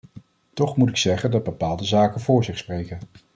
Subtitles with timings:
[0.53, 2.99] Toch moet ik zeggen dat bepaalde zaken voor zich spreken.